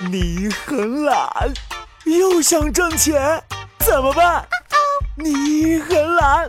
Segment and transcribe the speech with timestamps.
[0.00, 1.52] 你很懒，
[2.04, 3.42] 又想挣钱，
[3.78, 4.44] 怎么办？
[5.16, 6.48] 你很懒，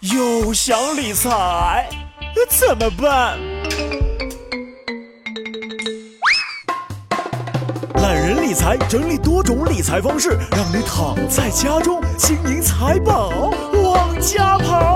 [0.00, 1.88] 又想理财，
[2.48, 3.36] 怎么办？
[7.96, 13.50] 懒人理财整理多种理财方式，让你躺在家中，金银财宝
[13.82, 14.93] 往家跑。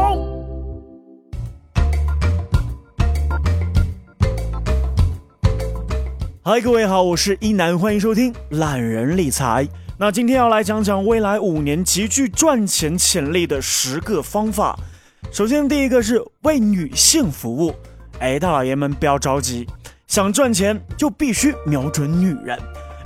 [6.51, 9.69] 嗨，各位好，我是一南，欢迎收听懒人理财。
[9.99, 14.75] 那今天要来讲讲未来五年极具赚钱潜力的十个方法。
[15.31, 17.75] 首先，第一个是为女性服务。
[18.21, 19.69] 哎，大老爷们不要着急，
[20.07, 22.59] 想赚钱就必须瞄准女人，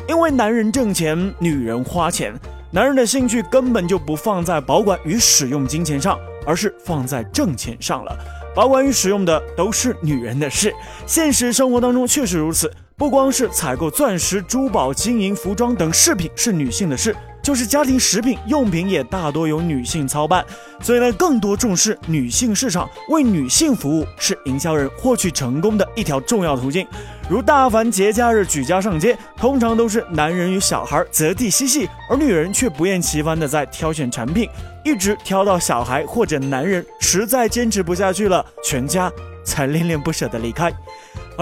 [0.08, 2.32] 因为男人挣钱，女人花钱。
[2.70, 8.16] 男人的兴趣根本就不放在保管与使用金钱上，而是放在挣钱上了。
[8.54, 10.72] 保管与使用的都是女人的事，
[11.08, 12.72] 现实生活当中确实如此。
[13.02, 20.46] 不光是采购钻石、珠宝、金银、服装等饰品是女性的事，就是家庭食品用品也大多由女性操办。
[20.80, 26.86] 所以呢，更多重视女性市场，为女性服务是营销人获取成功的一条重要途径。
[27.28, 34.48] 如大凡节假日举家上街，通常都是男人与小孩择地嬉戏，而女人却不厌其烦地在挑选产品，
[34.84, 39.10] 一直挑到小孩或者男人实在坚持不下去了，全家
[39.44, 40.72] 才恋恋不舍地离开。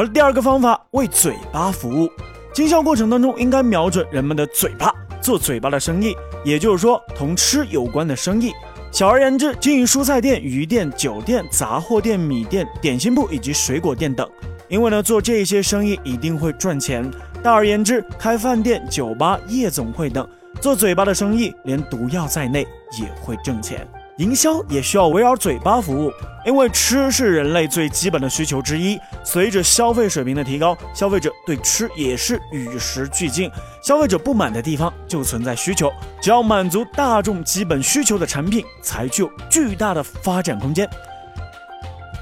[0.01, 2.11] 而第二个方法，为嘴巴服务，
[2.55, 8.51] 经销过程当中应该瞄准人们的嘴巴，做嘴巴的生意，也就是说同吃有关的生意。
[8.91, 14.27] 小而言之，经营蔬菜店、鱼店、酒店、杂货店、米店、点心铺以及水果店等。
[14.69, 17.05] 因为呢，做这些生意一定会赚钱。
[17.42, 20.27] 大而言之，开饭店、酒吧、夜总会等，
[20.62, 22.67] 做嘴巴的生意，连毒药在内
[22.98, 23.87] 也会挣钱。
[24.21, 26.13] 营销也需要围绕嘴巴服务，
[26.45, 29.01] 因为吃是人类最基本的需求之一。
[29.25, 33.51] 随着消费水平的提高，消费者对吃也是与时俱进。
[33.83, 40.86] 消费者不满的地方就存在需求，只要满足大众基本需求的产品，才具有巨大的发展空间。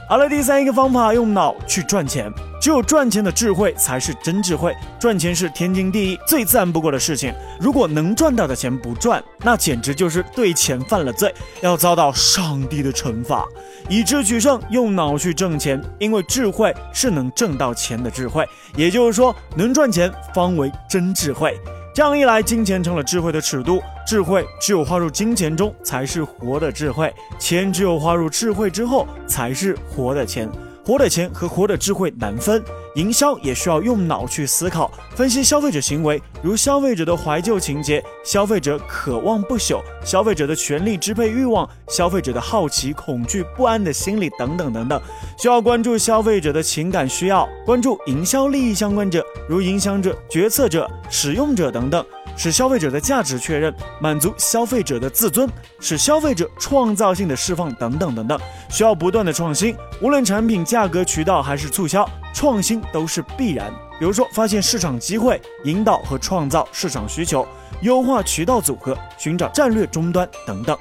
[0.09, 2.33] 好了，第三一个方法，用脑去赚钱。
[2.61, 4.75] 只有赚钱的智慧才是真智慧。
[4.99, 7.33] 赚钱是天经地义、最自然不过的事情。
[7.61, 13.47] 如果能赚到的钱不赚，那简直就是对钱犯了罪，要遭到上帝的惩罚。
[13.89, 18.47] 以智取胜，用脑去挣钱，因为智慧是能挣到钱的智慧。
[18.77, 21.59] 也就是说，能赚钱方为真智慧。
[21.95, 23.81] 这样一来，金钱成了智慧的尺度。
[24.07, 27.09] 智慧只有花入金钱中，才是活的智慧；
[27.39, 30.49] 钱只有花入智慧之后，才是活的钱。
[30.89, 44.99] 活的钱和活的智慧难分，营销也需要用脑去思考，分析消费者行为，如消费者的怀旧情节、消费者渴望不朽、消费者的权力支配欲望、消费者的好奇、恐惧、不安的心理等等等等，
[45.39, 52.03] 需要关注消费者的情感需要，关注营销利益相关者，如影响者、决策者、使用者等等。
[52.39, 55.51] 使消费者的价值确认，满足消费者的自尊，
[55.81, 58.41] 使消费者创造性的释放等等等等，
[58.71, 59.77] 需要不断的创新。
[60.01, 63.73] 无论产品、价格、渠道还是促销，创新都是必然。
[63.99, 67.45] 比如说，发现市场机会，引导和创造市场需求，
[67.83, 70.79] 优化渠道组合，寻找战略终端等等。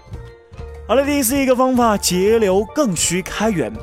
[0.87, 3.73] 好了，第四一个方法，节流更需开源。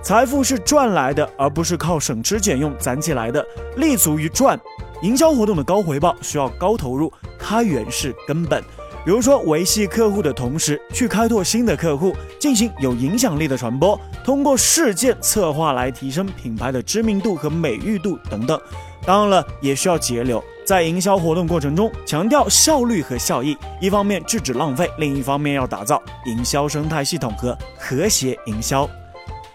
[0.00, 3.44] 财富是赚来的，而不是靠省吃俭用攒起来的。
[3.78, 4.56] 立足于赚。
[5.06, 8.60] 营销活动的高回报需要高投入，开源是根本。
[9.04, 18.60] 比如说，维系客户的同时去开拓新的客户，进行有影响力的传播，通过事件策划来提升品牌的知名度和美誉度等等。
[19.04, 28.90] 当然了，也需要节流，在营销活动过程中强调效率和效益，一方面制止浪费，另一方面要打造营销生态系统和和谐营销。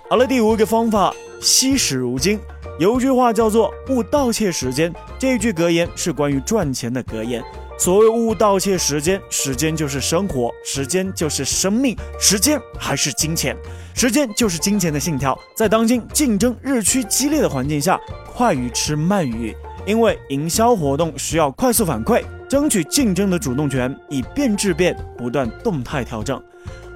[0.09, 2.40] 好了，第五个方法，惜时如金。
[2.80, 7.44] 有句话叫做“勿盗窃时间”，这句格言是关于赚钱的格言。
[7.78, 13.56] 所谓“勿盗窃时间”，时间就是生活，时间就是生命，时间还是金钱，
[13.94, 15.38] 时间就是金钱的信条。
[15.56, 18.00] 在当今竞争日趋激烈的环境下，
[18.34, 19.56] 快鱼吃慢鱼，
[19.86, 26.41] 因为营销活动需要快速反馈，争取竞争的主动权，以变质变，不断动态调整。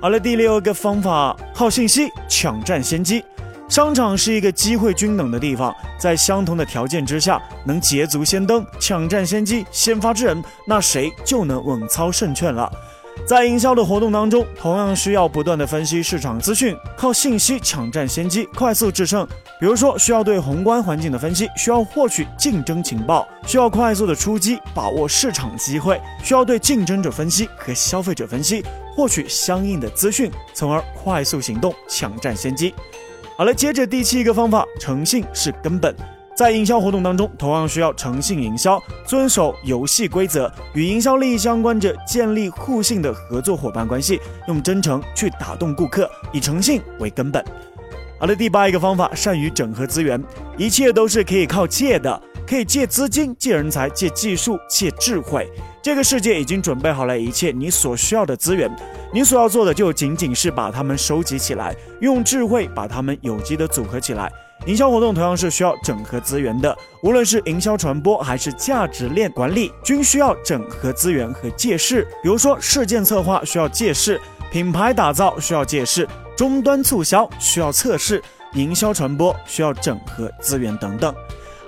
[0.01, 3.23] 好了，第六个方法，靠信息抢占先机。
[3.67, 12.71] 商场是一个机会均等的地方，在相同的条件之下，能捷足先登、抢占先机、先发制人，那谁就能稳操胜券了。
[13.25, 19.27] 在营销的活动当中，同样需要不断的分析市场资讯，靠信息抢占先机，快速制胜。
[19.59, 28.63] 比如说，需要对宏观环境的分析，需要获取竞争情报，需要快速的出击，把握市场机会，需要对竞争者分析和消费者分析，
[28.95, 32.75] 获取相应的资讯，从而快速行动，抢占先机。
[33.37, 35.93] 好了，接着第七个方法，诚信是根本。
[36.33, 47.43] 在营销活动当中，同样需要诚信营销，遵守游戏规则，与营销利益相关者建立互信的合作伙伴关系，用真诚去打动顾客，以诚信为根本。
[48.17, 50.23] 好了，第八一个方法，善于整合资源，
[50.57, 55.49] 一切都是可以靠借的，可以借资金、借人才、借技术、借智慧。
[55.81, 58.69] 这个世界已经准备好了一切你所需要的资源，
[59.13, 64.31] 你所要做的就仅仅是把它们收集起来，用智慧把它们有机的组合起来。
[64.67, 72.07] 营销活动同样是需要整合资源的，无论是营销传播还是价值链管理，均需要整合资源和借势。
[72.23, 74.19] 比如说，事件策划需要借势，
[74.49, 81.13] 品牌打造需要借势，终端促销需要测试，营销传播需要整合资源等等。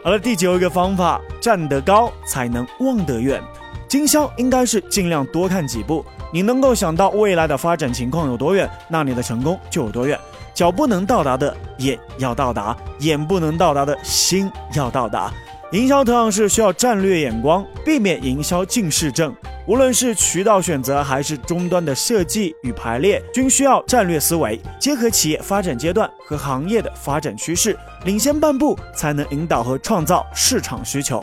[0.07, 3.43] 好了，第九个方法，站得高才能望得远。
[3.89, 10.17] 经销应该是尽量多看几步，你能够想到未来的发展情况有多远，那你的成功就有多远。
[10.53, 15.29] 脚不能到达的，眼要到达；眼不能到达的，心要到达。
[15.71, 19.35] 营销同样是需要战略眼光，避免营销近视症。
[19.67, 31.21] 无论是渠道选择，还是终端的设计与排列，均需要战略思维，结合企业发展阶段和行业的发展趋势，领先半步，才能引导和创造市场需求。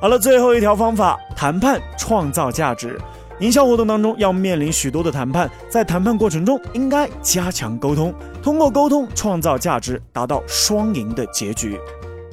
[0.00, 2.98] 好了，最后一条方法，谈判创造价值。
[3.40, 11.78] 营销活动当中要面临许多的谈判，在谈判过程中应该加强沟通，通过沟通创造价值，达到双赢的结局。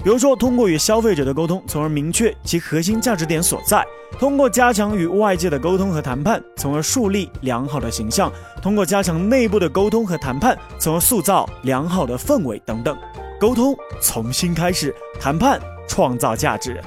[0.04, 3.82] 比如说，通过与消费者的沟通，从而明确其核心价值点所在；
[4.20, 8.30] 通过加强与外界的沟通和谈判，从而树立良好的形象；
[8.62, 12.98] 通过加强内部的沟通和谈判，从而塑造良好的氛围等等。
[13.40, 15.58] 沟通重新开始，谈判
[15.88, 16.82] 创造价值。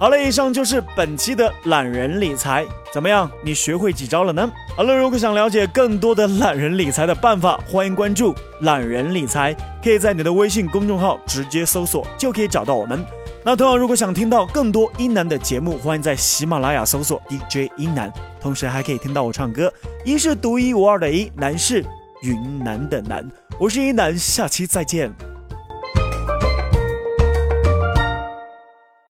[0.00, 2.64] 好了，以上就是本期的懒人理财，
[2.94, 3.28] 怎么样？
[3.42, 4.48] 你学会几招了呢？
[4.76, 9.52] 好了，如果想了解更多的懒人理财的办法，欢迎关注懒人理财，
[9.82, 13.04] 可以在你的微信公众号直接搜索就可以找到我们。
[13.42, 19.72] 那同样，如果想听到更多一男的节目，欢迎在喜马拉雅搜索 DJ 一男，同时还可以听到我唱歌。
[20.04, 21.84] 一是独一无二的一，男是
[22.22, 23.28] 云南的南，
[23.58, 25.12] 我是一男，下期再见。